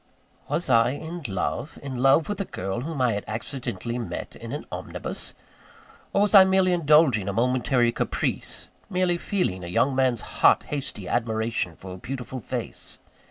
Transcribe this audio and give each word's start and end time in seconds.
Was 0.47 0.67
I 0.67 0.93
in 0.93 1.21
love? 1.27 1.77
in 1.83 1.97
love 1.97 2.27
with 2.27 2.41
a 2.41 2.45
girl 2.45 2.81
whom 2.81 2.99
I 2.99 3.13
had 3.13 3.23
accidentally 3.27 3.99
met 3.99 4.35
in 4.35 4.51
an 4.51 4.65
omnibus? 4.71 5.35
Or, 6.11 6.23
was 6.23 6.33
I 6.33 6.43
merely 6.43 6.73
indulging 6.73 7.29
a 7.29 7.33
momentary 7.33 7.91
caprice 7.91 8.67
merely 8.89 9.19
feeling 9.19 9.63
a 9.63 9.67
young 9.67 9.93
man's 9.95 10.21
hot, 10.41 10.63
hasty 10.63 11.07
admiration 11.07 11.75
for 11.75 11.93
a 11.93 11.97
beautiful 11.97 12.39
face? 12.39 12.97